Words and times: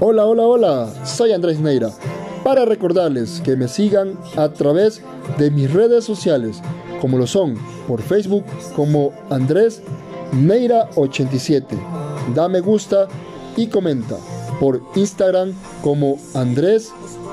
Hola, 0.00 0.26
hola, 0.26 0.42
hola, 0.44 1.04
soy 1.04 1.32
Andrés 1.32 1.58
Neira. 1.58 1.90
Para 2.44 2.64
recordarles 2.64 3.40
que 3.40 3.56
me 3.56 3.66
sigan 3.66 4.16
a 4.36 4.50
través 4.50 5.02
de 5.38 5.50
mis 5.50 5.72
redes 5.72 6.04
sociales, 6.04 6.62
como 7.00 7.18
lo 7.18 7.26
son 7.26 7.56
por 7.88 8.00
Facebook 8.00 8.44
como 8.76 9.12
Andrés 9.30 9.82
Neira 10.32 10.88
87. 10.94 11.76
Da 12.34 12.48
me 12.48 12.60
gusta 12.60 13.08
y 13.56 13.66
comenta. 13.66 14.16
Por 14.60 14.82
Instagram 14.94 15.52
como 15.82 16.16
Andrés 16.34 16.92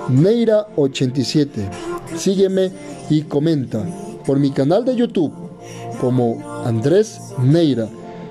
Neira 0.09 0.67
87. 0.75 1.69
Sígueme 2.17 2.71
y 3.09 3.21
comenta. 3.23 3.85
Por 4.25 4.39
mi 4.39 4.51
canal 4.51 4.85
de 4.85 4.95
YouTube 4.95 5.33
como 5.99 6.63
Andrés 6.65 7.19
Neira. 7.39 7.87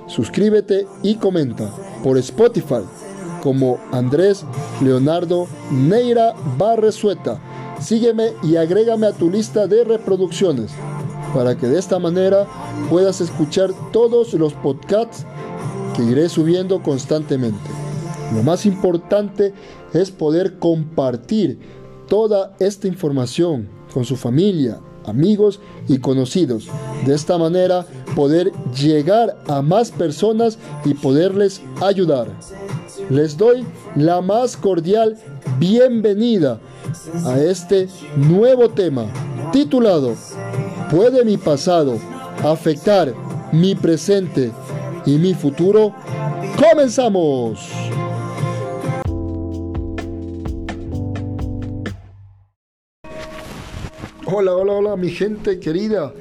Suscríbete 0.07 0.87
y 1.03 1.17
comenta. 1.17 1.71
Por 2.03 2.19
Spotify 2.19 2.85
como 3.43 3.79
Andrés 3.93 4.45
Leonardo 4.83 5.47
Neira 5.71 6.35
Barresueta. 6.57 7.39
Sígueme 7.81 8.33
y 8.43 8.57
agrégame 8.57 9.07
a 9.07 9.13
tu 9.13 9.31
lista 9.31 9.67
de 9.67 9.85
reproducciones 9.85 10.71
para 11.35 11.57
que 11.57 11.67
de 11.67 11.79
esta 11.79 11.99
manera 11.99 12.47
puedas 12.89 13.21
escuchar 13.21 13.71
todos 13.93 14.33
los 14.35 14.55
podcasts 14.55 15.27
que 15.97 16.05
iré 16.05 16.29
subiendo 16.29 16.83
constantemente. 16.83 17.69
Lo 18.35 18.43
más 18.43 18.65
importante 18.65 19.53
es 19.93 20.11
poder 20.11 20.59
compartir 20.59 21.59
toda 22.09 22.55
esta 22.59 22.89
información 22.89 23.69
con 23.93 24.05
su 24.05 24.17
familia, 24.17 24.81
amigos 25.05 25.61
y 25.89 25.99
conocidos. 25.99 26.69
De 27.07 27.15
esta 27.15 27.39
manera 27.39 27.87
poder 28.15 28.53
llegar 28.75 29.37
a 29.47 29.63
más 29.63 29.91
personas 29.91 30.59
y 30.85 30.95
poderles 30.95 31.61
ayudar 31.81 32.29
les 33.11 33.37
doy 33.37 33.65
la 33.97 34.21
más 34.21 34.57
cordial 34.57 35.17
bienvenida 35.59 36.59
a 37.25 37.39
este 37.39 37.89
nuevo 38.17 38.71
tema 38.71 39.07
titulado 39.53 40.15
¿Puede 40.91 41.25
mi 41.25 41.37
pasado 41.37 41.99
afectar 42.43 43.13
mi 43.53 43.75
presente 43.75 44.53
y 45.07 45.17
mi 45.19 45.35
futuro? 45.35 45.95
¡Comenzamos! 46.71 47.84
Hola, 54.37 54.53
hola, 54.57 54.73
hola, 54.73 54.97
mi 54.97 55.11
gente 55.11 55.61
querida. 55.61 56.13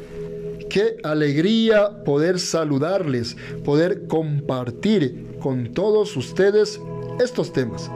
Qué 0.70 0.98
alegría 1.04 2.04
poder 2.04 2.40
saludarles, 2.40 3.36
poder 3.66 4.06
compartir 4.06 5.40
con 5.40 5.74
todos 5.74 6.16
ustedes 6.16 6.80
estos 7.20 7.52
temas. 7.52 7.90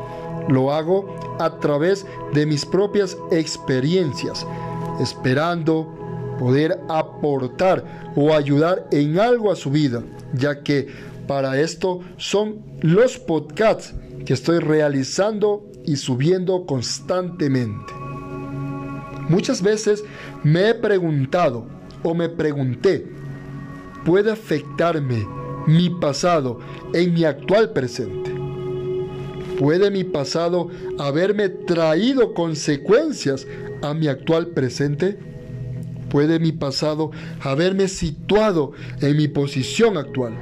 Lo 0.50 0.73
hago 0.73 1.38
a 1.40 1.60
través 1.60 2.04
de 2.34 2.48
mis 2.48 2.66
propias 2.66 3.16
experiencias, 3.30 4.44
esperando 5.00 5.88
poder 6.40 6.80
aportar 6.90 8.12
o 8.16 8.34
ayudar 8.34 8.88
en 8.92 9.20
algo 9.20 9.52
a 9.52 9.56
su 9.56 9.70
vida, 9.70 10.02
ya 10.34 10.64
que 10.64 10.88
para 11.28 11.62
esto 11.62 12.00
son 12.18 12.64
los 12.82 13.20
podcasts 13.20 13.94
que 14.26 14.34
estoy 14.34 14.58
realizando 14.58 15.70
y 15.86 15.98
subiendo 15.98 16.66
constantemente. 16.66 17.97
Muchas 19.30 19.61
veces 19.61 20.03
me 20.44 20.70
he 20.70 20.73
preguntado 20.73 21.66
o 22.03 22.14
me 22.14 22.30
pregunté, 22.30 23.06
¿puede 24.06 24.31
afectarme 24.31 25.28
mi 25.67 25.89
pasado 25.89 26.59
en 26.94 27.14
mi 27.14 27.25
actual 27.25 27.73
presente? 27.73 28.32
¿Puede 29.60 29.92
mi 29.92 30.04
pasado 30.04 30.70
haberme 30.99 31.49
traído 31.49 32.33
consecuencias 32.33 33.48
a 33.82 33.93
mi 33.93 34.08
actual 34.08 34.48
presente? 34.48 35.17
¿Puede 36.10 36.39
mi 36.39 36.54
pasado 36.54 37.11
haberme 37.42 37.87
situado 37.87 38.71
en 39.02 39.17
mi 39.17 39.27
posición 39.27 39.98
actual? 39.98 40.37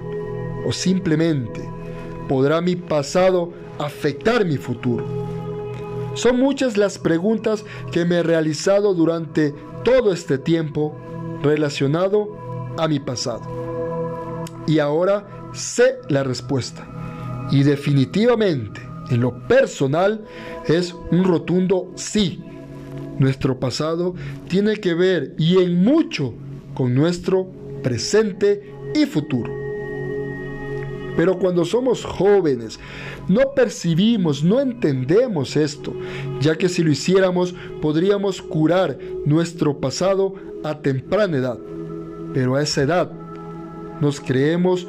¿O 0.67 0.71
simplemente 0.71 1.61
podrá 2.27 2.61
mi 2.61 2.75
pasado 2.75 3.53
afectar 3.79 4.45
mi 4.45 4.57
futuro? 4.57 5.14
Son 6.15 6.39
muchas 6.39 6.77
las 6.77 6.97
preguntas 6.97 7.65
que 7.91 8.05
me 8.05 8.15
he 8.15 8.23
realizado 8.23 8.93
durante 8.93 9.53
todo 9.83 10.13
este 10.13 10.37
tiempo 10.37 10.95
relacionado 11.43 12.73
a 12.77 12.87
mi 12.87 12.99
pasado. 12.99 13.41
Y 14.65 14.79
ahora 14.79 15.51
sé 15.53 15.97
la 16.09 16.23
respuesta. 16.23 16.87
Y 17.51 17.63
definitivamente, 17.63 18.81
en 19.09 19.19
lo 19.21 19.47
personal, 19.47 20.25
es 20.65 20.95
un 21.11 21.25
rotundo 21.25 21.91
sí. 21.95 22.41
Nuestro 23.19 23.59
pasado 23.59 24.15
tiene 24.47 24.77
que 24.77 24.93
ver 24.93 25.35
y 25.37 25.61
en 25.61 25.83
mucho 25.83 26.33
con 26.73 26.95
nuestro 26.95 27.47
presente 27.83 28.73
y 28.95 29.05
futuro. 29.05 29.64
Pero 31.15 31.39
cuando 31.39 31.65
somos 31.65 32.03
jóvenes, 32.03 32.79
no 33.27 33.53
percibimos, 33.55 34.43
no 34.43 34.59
entendemos 34.59 35.55
esto, 35.55 35.93
ya 36.41 36.57
que 36.57 36.69
si 36.69 36.83
lo 36.83 36.91
hiciéramos 36.91 37.55
podríamos 37.81 38.41
curar 38.41 38.97
nuestro 39.25 39.79
pasado 39.79 40.35
a 40.63 40.79
temprana 40.79 41.37
edad. 41.37 41.59
Pero 42.33 42.55
a 42.55 42.61
esa 42.61 42.81
edad 42.81 43.11
nos 44.01 44.19
creemos 44.19 44.87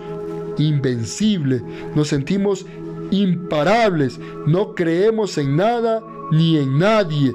invencibles, 0.58 1.62
nos 1.94 2.08
sentimos 2.08 2.66
imparables, 3.10 4.18
no 4.46 4.74
creemos 4.74 5.38
en 5.38 5.56
nada 5.56 6.02
ni 6.32 6.58
en 6.58 6.78
nadie. 6.78 7.32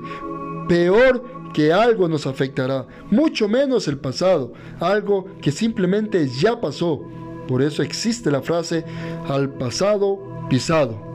Peor 0.67 1.23
que 1.53 1.73
algo 1.73 2.07
nos 2.07 2.27
afectará, 2.27 2.87
mucho 3.09 3.47
menos 3.47 3.87
el 3.87 3.97
pasado, 3.97 4.53
algo 4.79 5.27
que 5.41 5.51
simplemente 5.51 6.27
ya 6.27 6.59
pasó. 6.59 7.01
Por 7.47 7.61
eso 7.61 7.83
existe 7.83 8.31
la 8.31 8.41
frase 8.41 8.85
al 9.27 9.49
pasado 9.49 10.19
pisado. 10.49 11.11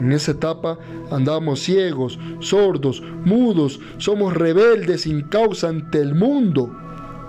En 0.00 0.12
esa 0.12 0.32
etapa 0.32 0.78
andamos 1.10 1.60
ciegos, 1.60 2.18
sordos, 2.40 3.02
mudos, 3.24 3.80
somos 3.98 4.34
rebeldes 4.34 5.02
sin 5.02 5.22
causa 5.22 5.68
ante 5.68 6.00
el 6.00 6.14
mundo, 6.14 6.74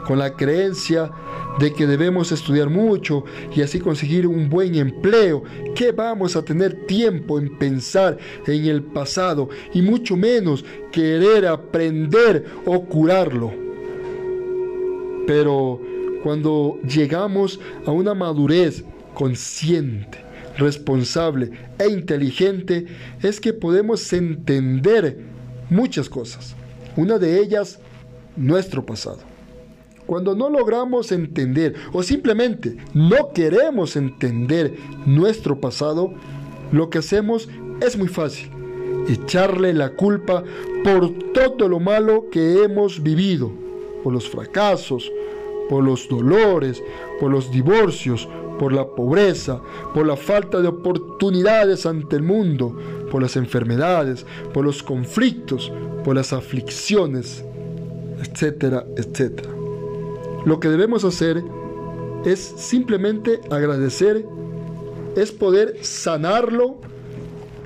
con 0.06 0.20
la 0.20 0.36
creencia 0.36 1.12
de 1.60 1.74
que 1.74 1.88
debemos 1.88 2.32
estudiar 2.32 2.70
mucho 2.70 3.24
y 3.56 3.62
así 3.62 3.80
conseguir 3.80 4.28
un 4.28 4.50
buen 4.50 4.76
empleo, 4.76 5.44
que 5.76 5.92
vamos 5.92 6.36
a 6.36 6.44
tener 6.44 6.86
tiempo 6.86 7.40
en 7.40 7.58
pensar 7.58 8.18
en 8.46 8.66
el 8.66 8.84
pasado 8.84 9.50
y 9.74 9.82
mucho 9.82 10.18
menos 10.18 10.66
querer 10.92 11.48
aprender 11.48 12.46
o 12.66 12.82
curarlo. 12.86 13.54
Pero 15.28 15.80
cuando 16.26 16.80
llegamos 16.82 17.60
a 17.86 17.92
una 17.92 18.16
madurez 18.16 18.84
consciente, 19.14 20.18
responsable 20.58 21.52
e 21.78 21.88
inteligente, 21.88 22.88
es 23.22 23.40
que 23.40 23.54
podemos 23.54 24.12
entender 24.12 25.20
muchas 25.70 26.10
cosas. 26.10 26.56
Una 26.96 27.20
de 27.20 27.40
ellas, 27.40 27.78
nuestro 28.36 28.84
pasado. 28.84 29.20
Cuando 30.08 30.36
no 30.36 30.50
logramos 30.50 31.12
entender 31.12 31.76
o 31.94 32.02
simplemente 32.02 32.76
no 32.96 33.32
queremos 33.32 33.96
entender 33.96 34.74
nuestro 35.06 35.62
pasado, 35.62 36.12
lo 36.72 36.90
que 36.90 36.98
hacemos 36.98 37.50
es 37.82 37.96
muy 38.00 38.08
fácil. 38.08 38.50
Echarle 39.08 39.76
la 39.76 39.92
culpa 39.92 40.44
por 40.84 41.14
todo 41.34 41.70
lo 41.70 41.80
malo 41.80 42.32
que 42.32 42.64
hemos 42.64 43.04
vivido, 43.04 43.52
por 44.04 44.12
los 44.12 44.28
fracasos, 44.28 45.12
por 45.70 45.84
los 45.84 46.08
dolores, 46.08 46.84
por 47.20 47.32
los 47.32 47.52
divorcios, 47.52 48.28
por 48.58 48.74
la 48.74 48.88
pobreza, 48.88 49.62
por 49.94 50.06
la 50.06 50.16
falta 50.16 50.62
de 50.62 50.68
oportunidades 50.68 51.86
ante 51.86 52.16
el 52.16 52.24
mundo, 52.24 52.76
por 53.12 53.22
las 53.22 53.36
enfermedades, 53.36 54.26
por 54.54 54.66
los 54.66 54.84
conflictos, 54.84 55.72
por 56.04 56.16
las 56.16 56.34
aflicciones, 56.34 57.44
etcétera, 58.20 58.86
etcétera. 58.96 59.50
Lo 60.46 60.60
que 60.60 60.70
debemos 60.70 61.04
hacer 61.04 61.44
es 62.26 62.40
simplemente 62.40 63.42
agradecer, 63.52 64.26
es 65.16 65.32
poder 65.32 65.78
sanarlo. 65.82 66.78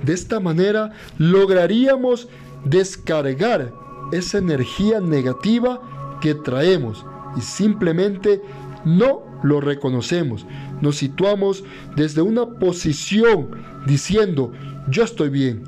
De 0.04 0.13
esta 0.13 0.40
manera 0.40 0.94
lograríamos 1.18 2.30
descargar 2.63 3.74
esa 4.12 4.38
energía 4.38 5.02
negativa 5.02 6.18
que 6.22 6.36
traemos 6.36 7.06
y 7.38 7.42
simplemente 7.42 8.42
no 8.86 9.24
lo 9.44 9.62
reconocemos. 9.62 10.46
Nos 10.81 10.98
situamos 10.98 11.64
desde 11.96 12.22
una 12.22 12.46
posición 12.46 13.50
diciendo, 13.86 14.52
yo 14.90 15.04
estoy 15.04 15.30
bien, 15.30 15.64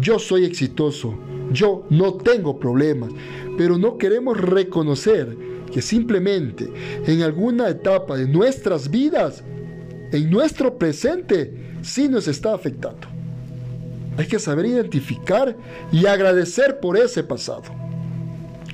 yo 0.00 0.18
soy 0.18 0.44
exitoso, 0.44 1.18
yo 1.52 1.86
no 1.90 2.14
tengo 2.14 2.58
problemas, 2.58 3.10
pero 3.56 3.78
no 3.78 3.98
queremos 3.98 4.38
reconocer 4.38 5.36
que 5.72 5.82
simplemente 5.82 6.70
en 7.06 7.22
alguna 7.22 7.68
etapa 7.68 8.16
de 8.16 8.26
nuestras 8.26 8.90
vidas, 8.90 9.42
en 10.12 10.30
nuestro 10.30 10.78
presente, 10.78 11.78
sí 11.82 12.08
nos 12.08 12.28
está 12.28 12.54
afectando. 12.54 13.08
Hay 14.16 14.26
que 14.26 14.38
saber 14.38 14.66
identificar 14.66 15.56
y 15.92 16.06
agradecer 16.06 16.80
por 16.80 16.96
ese 16.96 17.22
pasado. 17.22 17.64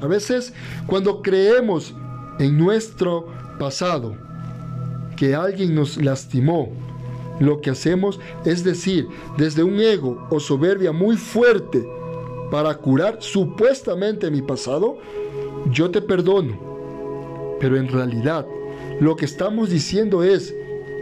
A 0.02 0.06
veces 0.08 0.52
cuando 0.86 1.22
creemos 1.22 1.94
en 2.40 2.58
nuestro 2.58 3.28
pasado 3.58 4.16
que 5.16 5.34
alguien 5.34 5.74
nos 5.76 5.96
lastimó, 5.96 6.70
lo 7.38 7.60
que 7.60 7.70
hacemos 7.70 8.18
es 8.44 8.64
decir, 8.64 9.06
desde 9.38 9.62
un 9.62 9.80
ego 9.80 10.26
o 10.28 10.40
soberbia 10.40 10.92
muy 10.92 11.16
fuerte, 11.16 11.86
para 12.50 12.74
curar 12.76 13.16
supuestamente 13.20 14.30
mi 14.30 14.42
pasado, 14.42 14.98
yo 15.70 15.90
te 15.90 16.02
perdono. 16.02 17.56
Pero 17.60 17.78
en 17.78 17.88
realidad 17.88 18.46
lo 19.00 19.16
que 19.16 19.24
estamos 19.24 19.70
diciendo 19.70 20.22
es, 20.22 20.54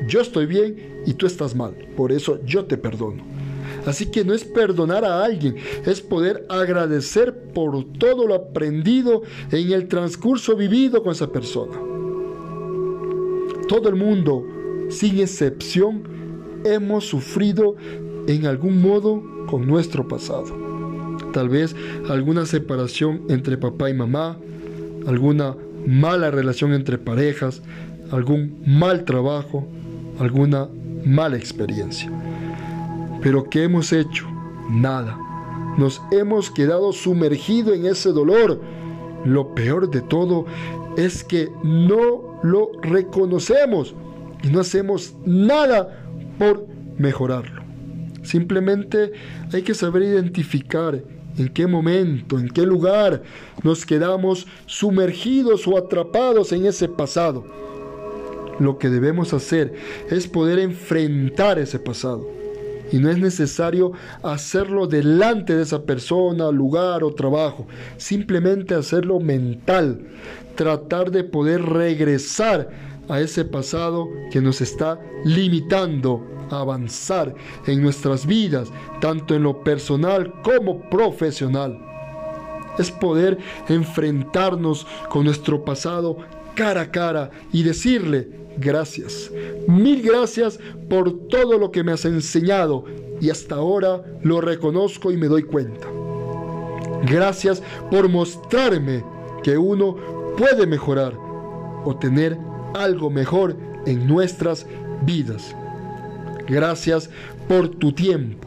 yo 0.06 0.20
estoy 0.20 0.46
bien 0.46 1.02
y 1.06 1.14
tú 1.14 1.26
estás 1.26 1.56
mal, 1.56 1.74
por 1.96 2.12
eso 2.12 2.38
yo 2.44 2.66
te 2.66 2.76
perdono. 2.76 3.24
Así 3.86 4.06
que 4.06 4.24
no 4.24 4.34
es 4.34 4.44
perdonar 4.44 5.04
a 5.04 5.24
alguien, 5.24 5.56
es 5.86 6.00
poder 6.00 6.46
agradecer 6.48 7.52
por 7.52 7.84
todo 7.98 8.26
lo 8.26 8.34
aprendido 8.34 9.22
en 9.50 9.72
el 9.72 9.88
transcurso 9.88 10.56
vivido 10.56 11.02
con 11.02 11.12
esa 11.12 11.30
persona. 11.30 11.78
Todo 13.68 13.88
el 13.88 13.96
mundo, 13.96 14.44
sin 14.88 15.20
excepción, 15.20 16.02
hemos 16.64 17.06
sufrido 17.06 17.76
en 18.26 18.46
algún 18.46 18.82
modo 18.82 19.22
con 19.46 19.66
nuestro 19.66 20.06
pasado 20.06 20.70
tal 21.32 21.48
vez 21.48 21.74
alguna 22.08 22.46
separación 22.46 23.22
entre 23.28 23.56
papá 23.56 23.90
y 23.90 23.94
mamá, 23.94 24.38
alguna 25.06 25.56
mala 25.86 26.30
relación 26.30 26.72
entre 26.72 26.98
parejas, 26.98 27.62
algún 28.10 28.62
mal 28.66 29.04
trabajo, 29.04 29.66
alguna 30.18 30.68
mala 31.04 31.36
experiencia. 31.36 32.10
Pero 33.22 33.44
¿qué 33.44 33.64
hemos 33.64 33.92
hecho? 33.92 34.26
Nada. 34.68 35.18
Nos 35.76 36.02
hemos 36.10 36.50
quedado 36.50 36.92
sumergidos 36.92 37.76
en 37.76 37.86
ese 37.86 38.10
dolor. 38.10 38.60
Lo 39.24 39.54
peor 39.54 39.90
de 39.90 40.00
todo 40.00 40.46
es 40.96 41.22
que 41.24 41.50
no 41.62 42.38
lo 42.42 42.72
reconocemos 42.82 43.94
y 44.42 44.48
no 44.48 44.60
hacemos 44.60 45.14
nada 45.24 46.06
por 46.38 46.66
mejorarlo. 46.98 47.62
Simplemente 48.22 49.12
hay 49.52 49.62
que 49.62 49.74
saber 49.74 50.02
identificar 50.02 51.02
en 51.36 51.48
qué 51.48 51.66
momento, 51.66 52.38
en 52.38 52.48
qué 52.48 52.62
lugar 52.62 53.22
nos 53.62 53.86
quedamos 53.86 54.46
sumergidos 54.66 55.66
o 55.66 55.76
atrapados 55.76 56.52
en 56.52 56.66
ese 56.66 56.88
pasado. 56.88 57.44
Lo 58.58 58.78
que 58.78 58.90
debemos 58.90 59.32
hacer 59.32 59.72
es 60.10 60.26
poder 60.26 60.58
enfrentar 60.58 61.58
ese 61.58 61.78
pasado. 61.78 62.39
Y 62.92 62.98
no 62.98 63.10
es 63.10 63.18
necesario 63.18 63.92
hacerlo 64.22 64.86
delante 64.86 65.54
de 65.54 65.62
esa 65.62 65.82
persona, 65.82 66.50
lugar 66.50 67.04
o 67.04 67.14
trabajo. 67.14 67.66
Simplemente 67.96 68.74
hacerlo 68.74 69.20
mental. 69.20 70.00
Tratar 70.56 71.10
de 71.10 71.24
poder 71.24 71.62
regresar 71.62 72.68
a 73.08 73.20
ese 73.20 73.44
pasado 73.44 74.08
que 74.30 74.40
nos 74.40 74.60
está 74.60 75.00
limitando 75.24 76.24
a 76.50 76.60
avanzar 76.60 77.34
en 77.66 77.82
nuestras 77.82 78.26
vidas, 78.26 78.68
tanto 79.00 79.34
en 79.34 79.42
lo 79.42 79.62
personal 79.62 80.32
como 80.42 80.88
profesional. 80.90 81.89
Es 82.78 82.90
poder 82.90 83.38
enfrentarnos 83.68 84.86
con 85.08 85.24
nuestro 85.24 85.64
pasado 85.64 86.18
cara 86.54 86.82
a 86.82 86.90
cara 86.90 87.30
y 87.52 87.62
decirle 87.62 88.28
gracias, 88.58 89.30
mil 89.66 90.02
gracias 90.02 90.58
por 90.88 91.28
todo 91.28 91.58
lo 91.58 91.70
que 91.70 91.82
me 91.82 91.92
has 91.92 92.04
enseñado 92.04 92.84
y 93.20 93.30
hasta 93.30 93.56
ahora 93.56 94.02
lo 94.22 94.40
reconozco 94.40 95.10
y 95.10 95.16
me 95.16 95.28
doy 95.28 95.42
cuenta. 95.44 95.86
Gracias 97.04 97.62
por 97.90 98.08
mostrarme 98.08 99.04
que 99.42 99.56
uno 99.56 99.96
puede 100.36 100.66
mejorar 100.66 101.14
o 101.84 101.96
tener 101.98 102.36
algo 102.74 103.10
mejor 103.10 103.56
en 103.86 104.06
nuestras 104.06 104.66
vidas. 105.02 105.54
Gracias 106.46 107.08
por 107.48 107.68
tu 107.68 107.92
tiempo, 107.92 108.46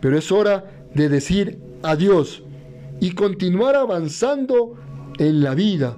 pero 0.00 0.16
es 0.16 0.32
hora 0.32 0.64
de 0.94 1.08
decir 1.08 1.58
adiós 1.82 2.43
y 3.04 3.10
continuar 3.10 3.76
avanzando 3.76 4.76
en 5.18 5.42
la 5.42 5.54
vida, 5.54 5.94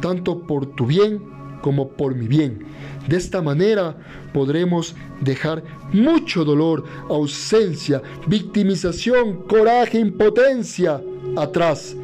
tanto 0.00 0.46
por 0.46 0.64
tu 0.64 0.86
bien 0.86 1.22
como 1.60 1.90
por 1.90 2.14
mi 2.14 2.26
bien. 2.26 2.64
De 3.06 3.18
esta 3.18 3.42
manera 3.42 3.98
podremos 4.32 4.96
dejar 5.20 5.62
mucho 5.92 6.46
dolor, 6.46 6.84
ausencia, 7.10 8.00
victimización, 8.26 9.42
coraje, 9.42 9.98
impotencia 9.98 11.02
atrás 11.36 11.94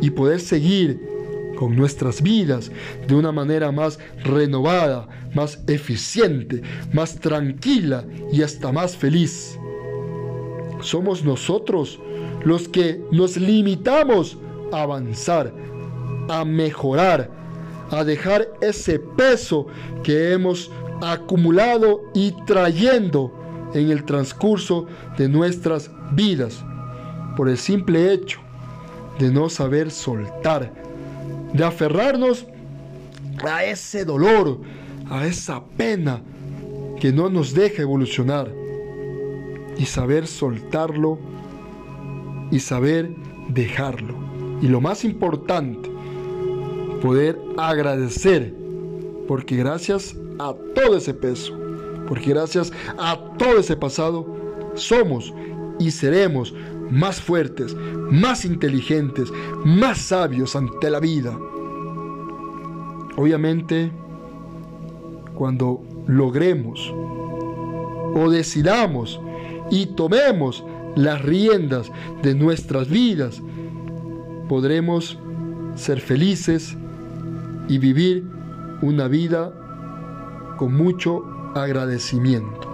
y 0.00 0.10
poder 0.10 0.40
seguir 0.40 1.00
con 1.56 1.76
nuestras 1.76 2.22
vidas 2.22 2.72
de 3.06 3.14
una 3.14 3.30
manera 3.30 3.70
más 3.70 4.00
renovada, 4.24 5.06
más 5.32 5.62
eficiente, 5.68 6.60
más 6.92 7.20
tranquila 7.20 8.04
y 8.32 8.42
hasta 8.42 8.72
más 8.72 8.96
feliz. 8.96 9.56
Somos 10.80 11.24
nosotros 11.24 12.00
los 12.44 12.68
que 12.68 13.02
nos 13.10 13.36
limitamos 13.36 14.38
a 14.72 14.82
avanzar, 14.82 15.52
a 16.28 16.44
mejorar, 16.44 17.30
a 17.90 18.04
dejar 18.04 18.48
ese 18.60 18.98
peso 18.98 19.66
que 20.02 20.32
hemos 20.32 20.70
acumulado 21.02 22.02
y 22.14 22.32
trayendo 22.46 23.32
en 23.74 23.90
el 23.90 24.04
transcurso 24.04 24.86
de 25.16 25.28
nuestras 25.28 25.90
vidas, 26.12 26.64
por 27.36 27.48
el 27.48 27.56
simple 27.56 28.12
hecho 28.12 28.40
de 29.18 29.30
no 29.30 29.48
saber 29.48 29.90
soltar, 29.90 30.72
de 31.52 31.64
aferrarnos 31.64 32.46
a 33.44 33.64
ese 33.64 34.04
dolor, 34.04 34.60
a 35.08 35.26
esa 35.26 35.62
pena 35.76 36.22
que 36.98 37.12
no 37.12 37.28
nos 37.28 37.54
deja 37.54 37.82
evolucionar 37.82 38.50
y 39.76 39.86
saber 39.86 40.26
soltarlo 40.26 41.18
y 42.50 42.60
saber 42.60 43.14
dejarlo. 43.48 44.14
Y 44.60 44.68
lo 44.68 44.80
más 44.80 45.04
importante, 45.04 45.90
poder 47.00 47.38
agradecer, 47.56 48.54
porque 49.26 49.56
gracias 49.56 50.16
a 50.38 50.54
todo 50.74 50.96
ese 50.96 51.14
peso, 51.14 51.58
porque 52.08 52.30
gracias 52.30 52.72
a 52.98 53.18
todo 53.38 53.58
ese 53.58 53.76
pasado, 53.76 54.26
somos 54.74 55.32
y 55.78 55.90
seremos 55.90 56.54
más 56.90 57.20
fuertes, 57.20 57.74
más 58.10 58.44
inteligentes, 58.44 59.32
más 59.64 59.98
sabios 59.98 60.56
ante 60.56 60.90
la 60.90 61.00
vida. 61.00 61.38
Obviamente, 63.16 63.90
cuando 65.34 65.82
logremos 66.06 66.92
o 68.14 68.28
decidamos 68.28 69.20
y 69.70 69.86
tomemos 69.86 70.64
las 70.96 71.22
riendas 71.22 71.90
de 72.22 72.34
nuestras 72.34 72.88
vidas, 72.88 73.40
podremos 74.48 75.18
ser 75.76 76.00
felices 76.00 76.76
y 77.68 77.78
vivir 77.78 78.24
una 78.82 79.08
vida 79.08 79.52
con 80.58 80.74
mucho 80.74 81.24
agradecimiento. 81.54 82.68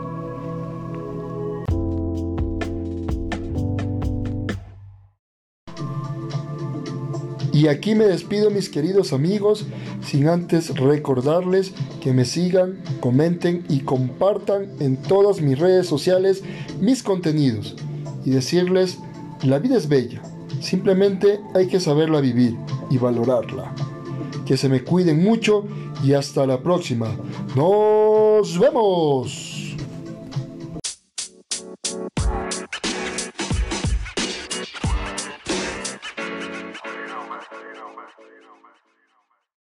Y 7.53 7.69
aquí 7.69 7.95
me 7.95 8.05
despido 8.05 8.51
mis 8.51 8.69
queridos 8.69 9.15
amigos, 9.15 9.67
sin 10.03 10.29
antes 10.29 10.79
recordarles 10.79 11.73
que 12.03 12.13
me 12.13 12.27
sigan, 12.27 12.83
comenten 13.01 13.65
y 13.71 13.81
compartan 13.81 14.67
en 14.79 14.97
todas 14.99 15.41
mis 15.41 15.59
redes 15.59 15.87
sociales 15.87 16.43
mis 16.81 17.03
contenidos 17.03 17.75
y 18.27 18.31
decirles, 18.31 18.99
la 19.43 19.59
vida 19.59 19.77
es 19.77 19.89
bella, 19.89 20.21
simplemente 20.61 21.41
hay 21.55 21.69
que 21.69 21.81
saberla 21.81 22.21
vivir 22.21 22.57
y 22.91 22.99
valorarla. 22.99 23.73
Que 24.45 24.57
se 24.57 24.69
me 24.69 24.83
cuiden 24.83 25.23
mucho 25.23 25.65
y 26.05 26.13
hasta 26.13 26.47
la 26.47 26.61
próxima. 26.61 27.17
Nos 27.55 28.59
vemos. 28.59 29.56